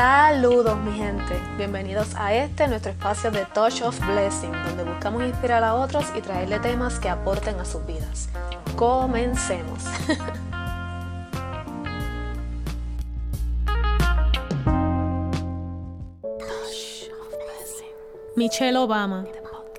Saludos 0.00 0.78
mi 0.78 0.92
gente, 0.92 1.34
bienvenidos 1.56 2.14
a 2.14 2.32
este 2.32 2.68
nuestro 2.68 2.92
espacio 2.92 3.32
de 3.32 3.44
Touch 3.46 3.82
of 3.82 3.98
Blessing, 4.06 4.52
donde 4.52 4.84
buscamos 4.84 5.24
inspirar 5.24 5.64
a 5.64 5.74
otros 5.74 6.04
y 6.16 6.20
traerle 6.20 6.60
temas 6.60 7.00
que 7.00 7.08
aporten 7.08 7.58
a 7.58 7.64
sus 7.64 7.84
vidas. 7.84 8.28
Comencemos. 8.76 9.82
Michelle 18.36 18.78
Obama, 18.78 19.26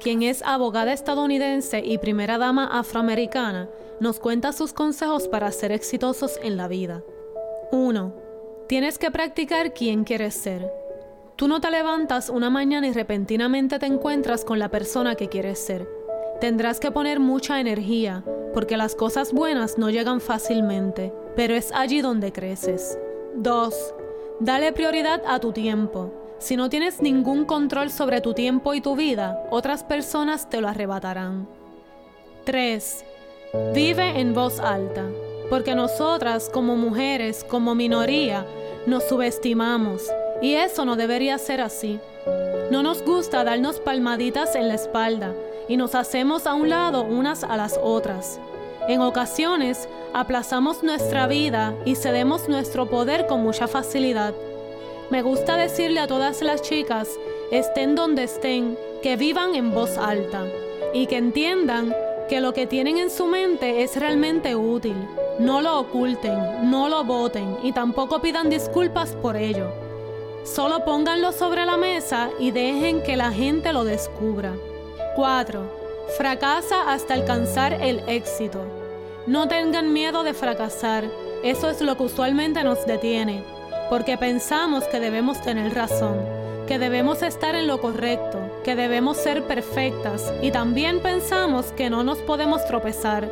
quien 0.02 0.24
es 0.24 0.42
abogada 0.42 0.92
estadounidense 0.92 1.80
y 1.80 1.98
primera 1.98 2.38
dama 2.38 2.78
afroamericana, 2.78 3.70
nos 4.02 4.20
cuenta 4.20 4.52
sus 4.52 4.74
consejos 4.74 5.30
para 5.30 5.50
ser 5.54 5.72
exitosos 5.72 6.38
en 6.44 6.58
la 6.58 6.68
vida. 6.68 7.04
1 7.72 8.28
Tienes 8.70 9.00
que 9.00 9.10
practicar 9.10 9.74
quién 9.74 10.04
quieres 10.04 10.36
ser. 10.36 10.72
Tú 11.36 11.48
no 11.48 11.60
te 11.60 11.72
levantas 11.72 12.30
una 12.30 12.52
mañana 12.52 12.86
y 12.88 12.94
repentinamente 12.94 13.80
te 13.80 13.88
encuentras 13.88 14.46
con 14.46 14.60
la 14.60 14.70
persona 14.70 15.16
que 15.16 15.28
quieres 15.28 15.58
ser. 15.58 15.90
Tendrás 16.40 16.80
que 16.80 16.92
poner 16.92 17.20
mucha 17.20 17.60
energía, 17.60 18.24
porque 18.54 18.78
las 18.78 18.94
cosas 18.94 19.34
buenas 19.34 19.80
no 19.80 19.90
llegan 19.90 20.22
fácilmente, 20.22 21.12
pero 21.36 21.56
es 21.56 21.72
allí 21.72 22.02
donde 22.02 22.32
creces. 22.32 23.00
2. 23.38 23.96
Dale 24.40 24.72
prioridad 24.72 25.24
a 25.26 25.40
tu 25.40 25.52
tiempo. 25.52 26.14
Si 26.38 26.56
no 26.56 26.70
tienes 26.70 27.02
ningún 27.02 27.46
control 27.46 27.90
sobre 27.90 28.22
tu 28.22 28.36
tiempo 28.36 28.76
y 28.76 28.82
tu 28.82 28.96
vida, 28.96 29.48
otras 29.50 29.84
personas 29.84 30.48
te 30.48 30.62
lo 30.62 30.68
arrebatarán. 30.68 31.48
3. 32.46 33.04
Vive 33.74 34.20
en 34.20 34.36
voz 34.36 34.60
alta, 34.60 35.08
porque 35.50 35.76
nosotras 35.76 36.50
como 36.52 36.76
mujeres, 36.76 37.44
como 37.44 37.76
minoría, 37.76 38.46
nos 38.86 39.04
subestimamos 39.04 40.10
y 40.42 40.56
eso 40.56 40.86
no 40.86 40.96
debería 40.96 41.38
ser 41.38 41.62
así. 41.62 42.00
No 42.72 42.84
nos 42.84 43.04
gusta 43.04 43.44
darnos 43.44 43.80
palmaditas 43.80 44.56
en 44.56 44.68
la 44.68 44.76
espalda 44.76 45.34
y 45.68 45.78
nos 45.78 45.96
hacemos 45.96 46.46
a 46.48 46.54
un 46.54 46.70
lado 46.70 47.04
unas 47.04 47.44
a 47.44 47.58
las 47.58 47.80
otras. 47.82 48.40
En 48.88 49.02
ocasiones 49.02 49.88
aplazamos 50.14 50.84
nuestra 50.84 51.28
vida 51.28 51.76
y 51.86 51.96
cedemos 51.96 52.48
nuestro 52.48 52.88
poder 52.88 53.28
con 53.28 53.42
mucha 53.42 53.68
facilidad. 53.68 54.34
Me 55.10 55.22
gusta 55.22 55.58
decirle 55.58 56.00
a 56.00 56.08
todas 56.08 56.42
las 56.42 56.62
chicas, 56.62 57.10
estén 57.52 57.96
donde 57.96 58.24
estén, 58.24 58.78
que 59.02 59.16
vivan 59.16 59.56
en 59.56 59.74
voz 59.74 59.98
alta 59.98 60.46
y 60.94 61.08
que 61.08 61.18
entiendan 61.18 61.96
que 62.30 62.42
lo 62.42 62.54
que 62.54 62.68
tienen 62.68 62.98
en 62.98 63.10
su 63.10 63.26
mente 63.26 63.84
es 63.84 63.96
realmente 63.96 64.56
útil. 64.56 64.96
No 65.40 65.62
lo 65.62 65.80
oculten, 65.80 66.70
no 66.70 66.90
lo 66.90 67.06
voten 67.06 67.60
y 67.64 67.72
tampoco 67.72 68.20
pidan 68.20 68.50
disculpas 68.50 69.14
por 69.14 69.38
ello. 69.38 69.72
Solo 70.44 70.84
pónganlo 70.84 71.32
sobre 71.32 71.66
la 71.66 71.78
mesa 71.78 72.30
y 72.40 72.52
dejen 72.52 73.02
que 73.04 73.16
la 73.16 73.32
gente 73.32 73.72
lo 73.72 73.86
descubra. 73.86 74.52
4. 75.16 75.62
Fracasa 76.18 76.92
hasta 76.92 77.14
alcanzar 77.14 77.72
el 77.82 78.02
éxito. 78.08 78.66
No 79.28 79.48
tengan 79.48 79.94
miedo 79.94 80.24
de 80.24 80.34
fracasar, 80.34 81.06
eso 81.42 81.70
es 81.70 81.80
lo 81.80 81.96
que 81.96 82.04
usualmente 82.04 82.62
nos 82.66 82.86
detiene, 82.86 83.42
porque 83.90 84.18
pensamos 84.18 84.84
que 84.86 85.00
debemos 85.00 85.42
tener 85.42 85.74
razón, 85.74 86.18
que 86.68 86.80
debemos 86.80 87.22
estar 87.22 87.56
en 87.56 87.68
lo 87.68 87.80
correcto, 87.80 88.40
que 88.66 88.76
debemos 88.76 89.16
ser 89.16 89.44
perfectas 89.44 90.34
y 90.42 90.52
también 90.52 91.00
pensamos 91.00 91.68
que 91.68 91.90
no 91.90 92.04
nos 92.04 92.18
podemos 92.18 92.66
tropezar 92.66 93.30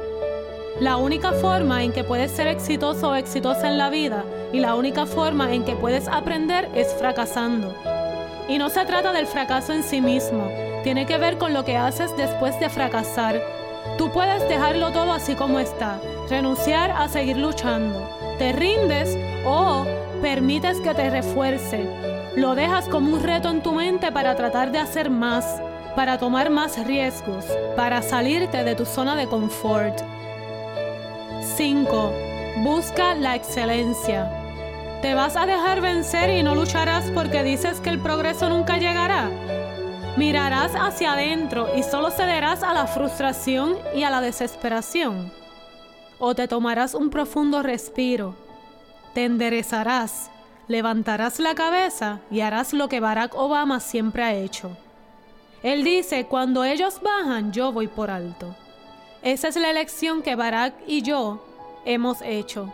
la 0.80 0.98
única 0.98 1.32
forma 1.32 1.84
en 1.84 1.92
que 1.92 2.04
puedes 2.04 2.32
ser 2.32 2.48
exitoso 2.48 3.10
o 3.10 3.16
exitosa 3.16 3.68
en 3.68 3.80
la 3.80 3.90
vida 3.90 4.24
y 4.54 4.60
la 4.60 4.76
única 4.76 5.08
forma 5.08 5.52
en 5.54 5.66
que 5.66 5.76
puedes 5.76 6.08
aprender 6.08 6.70
es 6.76 6.94
fracasando. 6.94 7.74
Y 8.48 8.60
no 8.60 8.70
se 8.70 8.86
trata 8.86 9.12
del 9.12 9.26
fracaso 9.26 9.74
en 9.74 9.82
sí 9.84 10.02
mismo, 10.02 10.52
tiene 10.84 11.08
que 11.08 11.18
ver 11.18 11.40
con 11.40 11.54
lo 11.54 11.66
que 11.66 11.78
haces 11.78 12.16
después 12.16 12.60
de 12.60 12.70
fracasar. 12.70 13.42
Tú 13.98 14.12
puedes 14.12 14.48
dejarlo 14.48 14.92
todo 14.92 15.14
así 15.14 15.34
como 15.34 15.60
está, 15.60 16.00
renunciar 16.30 16.92
a 16.92 17.10
seguir 17.10 17.38
luchando. 17.38 18.08
Te 18.38 18.52
rindes 18.52 19.18
o 19.46 19.86
permites 20.22 20.80
que 20.82 20.94
te 20.94 21.10
refuerce. 21.10 21.90
Lo 22.36 22.54
dejas 22.54 22.88
como 22.88 23.16
un 23.16 23.24
reto 23.24 23.50
en 23.50 23.64
tu 23.64 23.72
mente 23.72 24.12
para 24.12 24.36
tratar 24.36 24.72
de 24.72 24.78
hacer 24.78 25.10
más, 25.10 25.60
para 25.96 26.20
tomar 26.20 26.52
más 26.52 26.78
riesgos, 26.86 27.46
para 27.76 28.04
salirte 28.04 28.64
de 28.64 28.76
tu 28.76 28.86
zona 28.86 29.16
de 29.16 29.28
confort. 29.28 30.00
5. 31.58 32.14
Busca 32.58 33.16
la 33.16 33.36
excelencia. 33.36 34.30
¿Te 35.02 35.16
vas 35.16 35.36
a 35.36 35.48
dejar 35.48 35.82
vencer 35.82 36.30
y 36.30 36.44
no 36.44 36.54
lucharás 36.54 37.10
porque 37.10 37.42
dices 37.42 37.80
que 37.80 37.90
el 37.90 38.00
progreso 38.00 38.48
nunca 38.48 38.78
llegará? 38.78 39.32
Mirarás 40.18 40.74
hacia 40.76 41.14
adentro 41.14 41.68
y 41.76 41.82
solo 41.82 42.12
cederás 42.12 42.62
a 42.62 42.76
la 42.76 42.86
frustración 42.86 43.76
y 43.96 44.04
a 44.04 44.12
la 44.12 44.22
desesperación. 44.22 45.34
O 46.20 46.36
te 46.36 46.48
tomarás 46.48 46.94
un 46.94 47.10
profundo 47.10 47.64
respiro, 47.64 48.36
te 49.16 49.26
enderezarás, 49.26 50.30
levantarás 50.68 51.40
la 51.40 51.56
cabeza 51.56 52.20
y 52.30 52.42
harás 52.42 52.72
lo 52.72 52.88
que 52.88 53.00
Barack 53.00 53.34
Obama 53.34 53.80
siempre 53.80 54.22
ha 54.22 54.36
hecho. 54.36 54.78
Él 55.64 55.84
dice, 55.84 56.28
cuando 56.28 56.64
ellos 56.64 57.02
bajan, 57.02 57.52
yo 57.52 57.72
voy 57.72 57.88
por 57.88 58.12
alto. 58.12 58.56
Esa 59.24 59.48
es 59.48 59.56
la 59.56 59.72
elección 59.72 60.22
que 60.22 60.36
Barack 60.36 60.76
y 60.86 61.02
yo 61.02 61.47
hemos 61.88 62.22
hecho. 62.22 62.72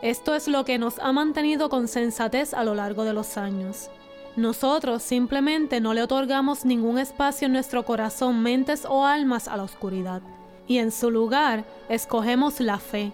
Esto 0.00 0.34
es 0.34 0.48
lo 0.48 0.64
que 0.64 0.78
nos 0.78 0.98
ha 1.00 1.12
mantenido 1.12 1.68
con 1.68 1.88
sensatez 1.88 2.54
a 2.54 2.62
lo 2.62 2.74
largo 2.74 3.04
de 3.04 3.12
los 3.12 3.36
años. 3.36 3.90
Nosotros 4.36 5.02
simplemente 5.02 5.80
no 5.80 5.92
le 5.92 6.02
otorgamos 6.02 6.64
ningún 6.64 6.98
espacio 6.98 7.46
en 7.46 7.52
nuestro 7.52 7.84
corazón, 7.84 8.42
mentes 8.42 8.86
o 8.88 9.04
almas 9.04 9.48
a 9.48 9.56
la 9.56 9.62
oscuridad. 9.64 10.22
Y 10.66 10.78
en 10.78 10.92
su 10.92 11.10
lugar 11.10 11.64
escogemos 11.88 12.60
la 12.60 12.78
fe. 12.78 13.12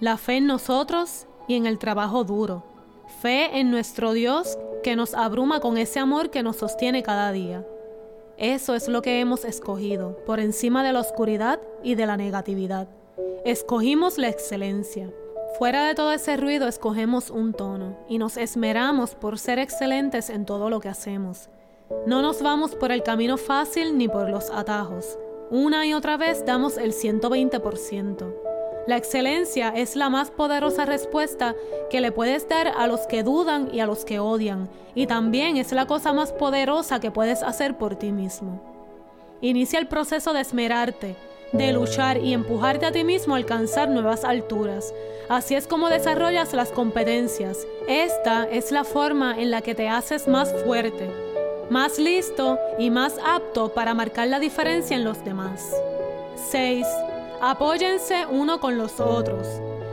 La 0.00 0.16
fe 0.16 0.36
en 0.36 0.46
nosotros 0.46 1.26
y 1.48 1.54
en 1.54 1.66
el 1.66 1.78
trabajo 1.78 2.24
duro. 2.24 2.64
Fe 3.20 3.58
en 3.58 3.70
nuestro 3.70 4.12
Dios 4.12 4.58
que 4.82 4.96
nos 4.96 5.14
abruma 5.14 5.60
con 5.60 5.76
ese 5.76 5.98
amor 5.98 6.30
que 6.30 6.42
nos 6.42 6.56
sostiene 6.56 7.02
cada 7.02 7.32
día. 7.32 7.66
Eso 8.36 8.74
es 8.76 8.86
lo 8.86 9.02
que 9.02 9.18
hemos 9.18 9.44
escogido, 9.44 10.16
por 10.24 10.38
encima 10.38 10.84
de 10.84 10.92
la 10.92 11.00
oscuridad 11.00 11.60
y 11.82 11.96
de 11.96 12.06
la 12.06 12.16
negatividad. 12.16 12.88
Escogimos 13.44 14.18
la 14.18 14.28
excelencia. 14.28 15.10
Fuera 15.58 15.86
de 15.86 15.94
todo 15.94 16.12
ese 16.12 16.36
ruido 16.36 16.68
escogemos 16.68 17.30
un 17.30 17.52
tono 17.52 17.96
y 18.08 18.18
nos 18.18 18.36
esmeramos 18.36 19.14
por 19.14 19.38
ser 19.38 19.58
excelentes 19.58 20.30
en 20.30 20.44
todo 20.44 20.70
lo 20.70 20.80
que 20.80 20.88
hacemos. 20.88 21.48
No 22.06 22.22
nos 22.22 22.42
vamos 22.42 22.74
por 22.74 22.92
el 22.92 23.02
camino 23.02 23.36
fácil 23.36 23.96
ni 23.96 24.08
por 24.08 24.28
los 24.28 24.50
atajos. 24.50 25.18
Una 25.50 25.86
y 25.86 25.94
otra 25.94 26.16
vez 26.16 26.44
damos 26.44 26.76
el 26.76 26.92
120%. 26.92 28.34
La 28.86 28.96
excelencia 28.96 29.70
es 29.70 29.96
la 29.96 30.08
más 30.08 30.30
poderosa 30.30 30.84
respuesta 30.84 31.54
que 31.90 32.00
le 32.00 32.12
puedes 32.12 32.48
dar 32.48 32.68
a 32.68 32.86
los 32.86 33.06
que 33.06 33.22
dudan 33.22 33.68
y 33.72 33.80
a 33.80 33.86
los 33.86 34.04
que 34.04 34.18
odian, 34.18 34.70
y 34.94 35.06
también 35.06 35.56
es 35.56 35.72
la 35.72 35.86
cosa 35.86 36.12
más 36.12 36.32
poderosa 36.32 36.98
que 37.00 37.10
puedes 37.10 37.42
hacer 37.42 37.76
por 37.76 37.96
ti 37.96 38.12
mismo. 38.12 38.62
Inicia 39.40 39.78
el 39.78 39.88
proceso 39.88 40.32
de 40.32 40.40
esmerarte, 40.40 41.16
de 41.52 41.72
luchar 41.72 42.18
y 42.18 42.34
empujarte 42.34 42.86
a 42.86 42.92
ti 42.92 43.04
mismo 43.04 43.34
a 43.34 43.38
alcanzar 43.38 43.88
nuevas 43.88 44.24
alturas. 44.24 44.92
Así 45.28 45.54
es 45.54 45.66
como 45.66 45.88
desarrollas 45.88 46.52
las 46.52 46.70
competencias. 46.70 47.66
Esta 47.86 48.48
es 48.50 48.72
la 48.72 48.84
forma 48.84 49.40
en 49.40 49.50
la 49.50 49.62
que 49.62 49.74
te 49.74 49.88
haces 49.88 50.28
más 50.28 50.52
fuerte, 50.64 51.10
más 51.70 51.98
listo 51.98 52.58
y 52.78 52.90
más 52.90 53.16
apto 53.24 53.70
para 53.70 53.94
marcar 53.94 54.28
la 54.28 54.40
diferencia 54.40 54.96
en 54.96 55.04
los 55.04 55.24
demás. 55.24 55.74
6. 56.50 56.86
Apóyense 57.40 58.26
uno 58.30 58.60
con 58.60 58.78
los 58.78 59.00
otros. 59.00 59.46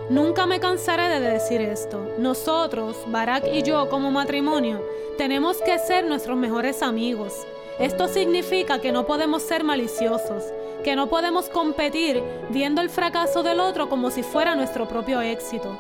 Nunca 0.09 0.45
me 0.45 0.59
cansaré 0.59 1.09
de 1.09 1.19
decir 1.19 1.61
esto. 1.61 2.13
Nosotros, 2.19 2.95
Barack 3.07 3.45
y 3.51 3.63
yo 3.63 3.89
como 3.89 4.11
matrimonio, 4.11 4.81
tenemos 5.17 5.57
que 5.57 5.79
ser 5.79 6.05
nuestros 6.05 6.37
mejores 6.37 6.81
amigos. 6.81 7.33
Esto 7.79 8.07
significa 8.07 8.79
que 8.79 8.91
no 8.91 9.05
podemos 9.05 9.41
ser 9.41 9.63
maliciosos, 9.63 10.43
que 10.83 10.95
no 10.95 11.07
podemos 11.07 11.49
competir 11.49 12.23
viendo 12.49 12.81
el 12.81 12.89
fracaso 12.89 13.43
del 13.43 13.59
otro 13.59 13.89
como 13.89 14.11
si 14.11 14.23
fuera 14.23 14.55
nuestro 14.55 14.87
propio 14.87 15.21
éxito. 15.21 15.77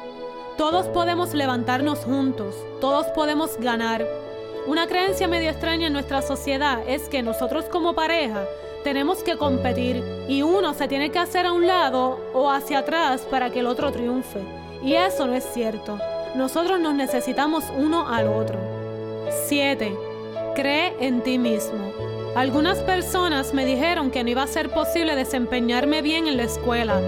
Todos 0.57 0.87
podemos 0.87 1.33
levantarnos 1.33 1.99
juntos, 2.05 2.55
todos 2.79 3.07
podemos 3.07 3.57
ganar. 3.59 4.05
Una 4.67 4.87
creencia 4.87 5.27
medio 5.27 5.49
extraña 5.49 5.87
en 5.87 5.93
nuestra 5.93 6.21
sociedad 6.21 6.79
es 6.87 7.09
que 7.09 7.21
nosotros 7.21 7.65
como 7.65 7.93
pareja 7.93 8.45
tenemos 8.83 9.23
que 9.23 9.35
competir 9.35 10.03
y 10.27 10.43
uno 10.43 10.73
se 10.73 10.87
tiene 10.87 11.11
que 11.11 11.19
hacer 11.19 11.45
a 11.45 11.51
un 11.51 11.67
lado 11.67 12.19
o 12.33 12.49
hacia 12.49 12.79
atrás 12.79 13.21
para 13.29 13.49
que 13.49 13.59
el 13.59 13.67
otro 13.67 13.91
triunfe. 13.91 14.39
Y 14.83 14.93
eso 14.93 15.25
no 15.27 15.33
es 15.33 15.43
cierto. 15.43 15.99
Nosotros 16.35 16.79
nos 16.79 16.93
necesitamos 16.93 17.63
uno 17.75 18.07
al 18.07 18.27
otro. 18.27 18.59
7. 19.47 19.97
Cree 20.55 20.95
en 20.99 21.21
ti 21.21 21.37
mismo. 21.37 22.14
Algunas 22.35 22.79
personas 22.79 23.53
me 23.53 23.63
dijeron 23.63 24.11
que 24.11 24.21
no 24.21 24.29
iba 24.29 24.43
a 24.43 24.47
ser 24.47 24.69
posible 24.69 25.15
desempeñarme 25.15 26.01
bien 26.01 26.27
en 26.27 26.35
la 26.35 26.43
escuela. 26.43 26.99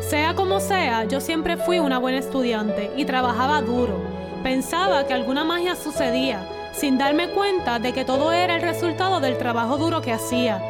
Sea 0.00 0.34
como 0.36 0.60
sea, 0.60 1.02
yo 1.06 1.20
siempre 1.20 1.56
fui 1.56 1.80
una 1.80 1.98
buena 1.98 2.18
estudiante 2.18 2.92
y 2.96 3.04
trabajaba 3.04 3.60
duro. 3.62 4.00
Pensaba 4.44 5.04
que 5.04 5.12
alguna 5.12 5.42
magia 5.42 5.74
sucedía, 5.74 6.48
sin 6.72 6.98
darme 6.98 7.30
cuenta 7.30 7.80
de 7.80 7.92
que 7.92 8.04
todo 8.04 8.30
era 8.30 8.54
el 8.54 8.62
resultado 8.62 9.18
del 9.18 9.38
trabajo 9.38 9.76
duro 9.76 10.02
que 10.02 10.12
hacía. 10.12 10.62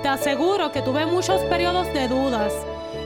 Te 0.00 0.06
aseguro 0.06 0.70
que 0.70 0.82
tuve 0.82 1.04
muchos 1.04 1.42
periodos 1.46 1.92
de 1.92 2.06
dudas 2.06 2.52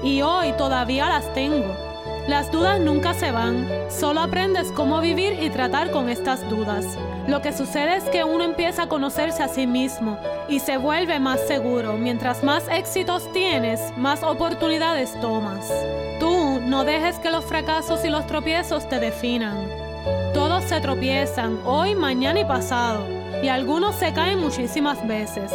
y 0.03 0.21
hoy 0.21 0.53
todavía 0.59 1.09
las 1.09 1.33
tengo. 1.33 1.90
Las 2.29 2.53
dudas 2.53 2.79
nunca 2.81 3.15
se 3.15 3.33
van, 3.33 3.67
solo 3.91 4.21
aprendes 4.21 4.71
cómo 4.73 5.01
vivir 5.01 5.43
y 5.43 5.51
tratar 5.51 5.91
con 5.91 6.09
estas 6.09 6.49
dudas. 6.49 6.87
Lo 7.27 7.43
que 7.43 7.53
sucede 7.53 7.97
es 7.97 8.05
que 8.05 8.25
uno 8.25 8.45
empieza 8.45 8.85
a 8.85 8.89
conocerse 8.89 9.43
a 9.43 9.49
sí 9.49 9.67
mismo 9.67 10.19
y 10.49 10.61
se 10.61 10.77
vuelve 10.77 11.19
más 11.19 11.41
seguro. 11.47 11.97
Mientras 11.97 12.45
más 12.45 12.69
éxitos 12.69 13.31
tienes, 13.33 13.81
más 13.97 14.23
oportunidades 14.23 15.19
tomas. 15.21 15.73
Tú 16.19 16.61
no 16.61 16.85
dejes 16.85 17.19
que 17.19 17.31
los 17.31 17.45
fracasos 17.45 18.05
y 18.05 18.11
los 18.11 18.27
tropiezos 18.27 18.89
te 18.89 19.01
definan. 19.01 19.69
Todos 20.35 20.65
se 20.65 20.81
tropiezan, 20.81 21.59
hoy, 21.65 21.95
mañana 21.95 22.41
y 22.41 22.45
pasado, 22.45 23.07
y 23.43 23.49
algunos 23.49 23.97
se 23.97 24.13
caen 24.13 24.39
muchísimas 24.41 25.07
veces. 25.07 25.53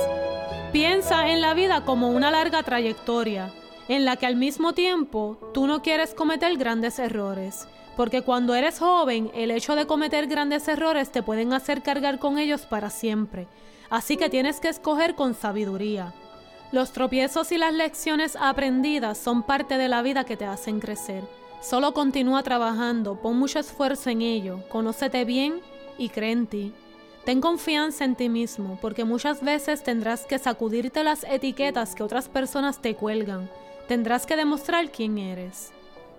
Piensa 0.71 1.29
en 1.29 1.39
la 1.39 1.53
vida 1.53 1.81
como 1.81 2.09
una 2.09 2.31
larga 2.31 2.63
trayectoria, 2.63 3.49
en 3.87 4.05
la 4.05 4.15
que 4.15 4.25
al 4.25 4.35
mismo 4.35 4.73
tiempo 4.73 5.37
tú 5.53 5.67
no 5.67 5.81
quieres 5.81 6.13
cometer 6.13 6.57
grandes 6.57 6.99
errores, 6.99 7.67
porque 7.95 8.21
cuando 8.21 8.55
eres 8.55 8.79
joven 8.79 9.31
el 9.33 9.51
hecho 9.51 9.75
de 9.75 9.85
cometer 9.85 10.27
grandes 10.27 10.67
errores 10.67 11.11
te 11.11 11.23
pueden 11.23 11.53
hacer 11.53 11.81
cargar 11.81 12.19
con 12.19 12.37
ellos 12.37 12.65
para 12.65 12.89
siempre, 12.89 13.47
así 13.89 14.17
que 14.17 14.29
tienes 14.29 14.59
que 14.59 14.69
escoger 14.69 15.15
con 15.15 15.33
sabiduría. 15.33 16.13
Los 16.71 16.91
tropiezos 16.91 17.51
y 17.51 17.57
las 17.57 17.73
lecciones 17.73 18.35
aprendidas 18.39 19.17
son 19.17 19.43
parte 19.43 19.77
de 19.77 19.87
la 19.87 20.01
vida 20.01 20.25
que 20.25 20.35
te 20.35 20.45
hacen 20.45 20.79
crecer. 20.79 21.23
Solo 21.61 21.93
continúa 21.93 22.43
trabajando, 22.43 23.21
pon 23.21 23.37
mucho 23.37 23.59
esfuerzo 23.59 24.09
en 24.09 24.21
ello, 24.21 24.59
conócete 24.69 25.25
bien 25.25 25.61
y 25.97 26.09
cree 26.09 26.31
en 26.31 26.47
ti. 26.47 26.73
Ten 27.23 27.41
confianza 27.41 28.05
en 28.05 28.15
ti 28.15 28.29
mismo, 28.29 28.77
porque 28.81 29.03
muchas 29.03 29.41
veces 29.41 29.83
tendrás 29.83 30.25
que 30.25 30.37
sacudirte 30.37 31.03
las 31.03 31.23
etiquetas 31.23 31.95
que 31.95 32.03
otras 32.03 32.29
personas 32.29 32.81
te 32.81 32.95
cuelgan. 32.95 33.49
Tendrás 33.87 34.25
que 34.25 34.35
demostrar 34.35 34.91
quién 34.91 35.17
eres. 35.17 35.71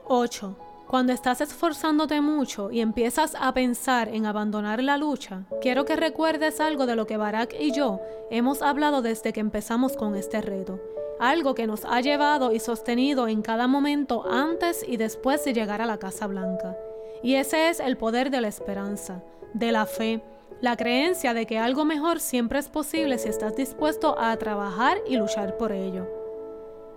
8. 0.06 0.56
Cuando 0.86 1.12
estás 1.12 1.40
esforzándote 1.40 2.20
mucho 2.20 2.70
y 2.70 2.80
empiezas 2.80 3.34
a 3.38 3.52
pensar 3.52 4.08
en 4.08 4.24
abandonar 4.24 4.82
la 4.82 4.96
lucha, 4.96 5.42
quiero 5.60 5.84
que 5.84 5.96
recuerdes 5.96 6.60
algo 6.60 6.86
de 6.86 6.94
lo 6.94 7.06
que 7.06 7.16
Barack 7.16 7.56
y 7.58 7.72
yo 7.72 8.00
hemos 8.30 8.62
hablado 8.62 9.02
desde 9.02 9.32
que 9.32 9.40
empezamos 9.40 9.96
con 9.96 10.14
este 10.14 10.40
reto 10.40 10.80
algo 11.18 11.54
que 11.54 11.66
nos 11.66 11.84
ha 11.84 12.00
llevado 12.00 12.52
y 12.52 12.60
sostenido 12.60 13.28
en 13.28 13.42
cada 13.42 13.66
momento 13.66 14.24
antes 14.30 14.84
y 14.86 14.96
después 14.96 15.44
de 15.44 15.54
llegar 15.54 15.80
a 15.80 15.86
la 15.86 15.98
Casa 15.98 16.26
Blanca. 16.26 16.76
Y 17.22 17.34
ese 17.34 17.70
es 17.70 17.80
el 17.80 17.96
poder 17.96 18.30
de 18.30 18.40
la 18.40 18.48
esperanza, 18.48 19.22
de 19.54 19.72
la 19.72 19.86
fe, 19.86 20.22
la 20.60 20.76
creencia 20.76 21.34
de 21.34 21.46
que 21.46 21.58
algo 21.58 21.84
mejor 21.84 22.20
siempre 22.20 22.58
es 22.58 22.68
posible 22.68 23.18
si 23.18 23.28
estás 23.28 23.56
dispuesto 23.56 24.18
a 24.18 24.36
trabajar 24.36 24.98
y 25.06 25.16
luchar 25.16 25.56
por 25.56 25.72
ello. 25.72 26.15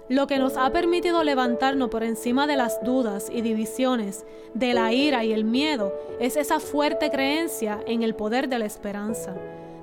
Lo 0.10 0.28
que 0.28 0.40
nos 0.40 0.58
ha 0.58 0.72
permitido 0.72 1.24
levantarnos 1.24 1.90
por 1.90 2.04
encima 2.04 2.48
de 2.48 2.58
las 2.58 2.84
dudas 2.84 3.30
y 3.32 3.42
divisiones, 3.42 4.26
de 4.54 4.74
la 4.74 4.92
ira 4.92 5.24
y 5.24 5.32
el 5.32 5.46
miedo, 5.46 5.94
es 6.20 6.36
esa 6.36 6.60
fuerte 6.60 7.10
creencia 7.10 7.80
en 7.86 8.04
el 8.04 8.16
poder 8.16 8.50
de 8.50 8.60
la 8.60 8.66
esperanza 8.66 9.36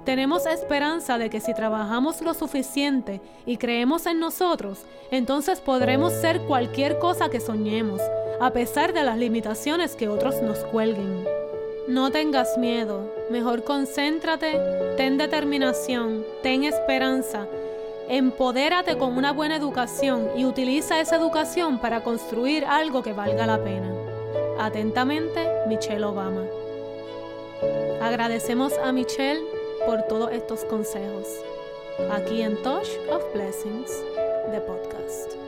tenemos 0.07 0.47
esperanza 0.47 1.19
de 1.19 1.29
que 1.31 1.41
si 1.41 1.53
trabajamos 1.53 2.23
lo 2.23 2.33
suficiente 2.33 3.21
y 3.45 3.57
creemos 3.57 4.07
en 4.07 4.21
nosotros, 4.21 4.85
entonces 5.11 5.61
podremos 5.61 6.13
ser 6.13 6.43
cualquier 6.43 7.01
cosa 7.01 7.29
que 7.29 7.41
soñemos, 7.41 8.01
a 8.41 8.53
pesar 8.53 8.93
de 8.93 9.03
las 9.03 9.19
limitaciones 9.19 9.97
que 9.97 10.09
otros 10.09 10.41
nos 10.43 10.61
cuelguen. 10.67 11.25
No 11.89 12.13
tengas 12.13 12.57
miedo, 12.57 13.13
mejor 13.31 13.65
concéntrate, 13.65 14.61
ten 14.97 15.19
determinación, 15.19 16.25
ten 16.41 16.63
esperanza, 16.63 17.49
empodérate 18.09 18.97
con 18.99 19.17
una 19.17 19.33
buena 19.33 19.57
educación 19.57 20.31
y 20.37 20.45
utiliza 20.45 21.01
esa 21.01 21.17
educación 21.17 21.79
para 21.79 22.03
construir 22.03 22.65
algo 22.65 23.03
que 23.03 23.13
valga 23.13 23.47
la 23.47 23.63
pena. 23.63 23.93
Atentamente, 24.59 25.47
Michelle 25.67 26.05
Obama. 26.05 26.45
Agradecemos 28.01 28.73
a 28.79 28.93
Michelle 28.93 29.41
por 29.87 30.03
todos 30.03 30.33
estos 30.33 30.65
consejos 30.65 31.27
aquí 32.11 32.43
en 32.43 32.57
Touch 32.63 32.89
of 33.11 33.23
Blessings, 33.33 33.91
de 34.51 34.61
podcast. 34.61 35.46